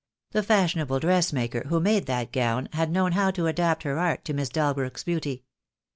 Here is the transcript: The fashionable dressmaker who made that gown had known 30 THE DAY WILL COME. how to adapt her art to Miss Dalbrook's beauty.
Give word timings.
The 0.31 0.41
fashionable 0.41 0.99
dressmaker 0.99 1.65
who 1.67 1.79
made 1.79 2.07
that 2.07 2.31
gown 2.31 2.69
had 2.73 2.89
known 2.89 3.11
30 3.11 3.11
THE 3.11 3.11
DAY 3.11 3.11
WILL 3.11 3.11
COME. 3.11 3.21
how 3.25 3.31
to 3.31 3.45
adapt 3.45 3.83
her 3.83 3.99
art 3.99 4.25
to 4.25 4.33
Miss 4.33 4.49
Dalbrook's 4.49 5.03
beauty. 5.03 5.43